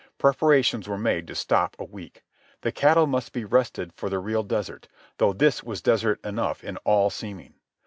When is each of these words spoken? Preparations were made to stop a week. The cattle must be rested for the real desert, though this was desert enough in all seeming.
Preparations 0.17 0.89
were 0.89 0.97
made 0.97 1.27
to 1.27 1.35
stop 1.35 1.75
a 1.77 1.83
week. 1.85 2.23
The 2.61 2.71
cattle 2.71 3.05
must 3.05 3.33
be 3.33 3.45
rested 3.45 3.93
for 3.93 4.09
the 4.09 4.17
real 4.17 4.41
desert, 4.41 4.87
though 5.19 5.31
this 5.31 5.61
was 5.63 5.79
desert 5.79 6.19
enough 6.25 6.63
in 6.63 6.77
all 6.77 7.11
seeming. 7.11 7.53